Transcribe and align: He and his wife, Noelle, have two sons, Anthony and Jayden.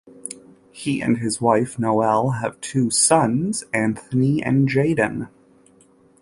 He 0.71 0.99
and 0.99 1.19
his 1.19 1.39
wife, 1.39 1.77
Noelle, 1.77 2.31
have 2.41 2.59
two 2.59 2.89
sons, 2.89 3.63
Anthony 3.71 4.41
and 4.41 4.67
Jayden. 4.67 5.27